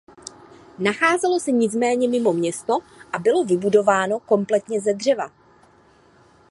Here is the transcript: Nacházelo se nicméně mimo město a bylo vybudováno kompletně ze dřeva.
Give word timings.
Nacházelo 0.79 1.39
se 1.39 1.51
nicméně 1.51 2.09
mimo 2.09 2.33
město 2.33 2.73
a 3.13 3.19
bylo 3.19 3.45
vybudováno 3.45 4.19
kompletně 4.19 4.81
ze 4.81 4.93
dřeva. 4.93 5.31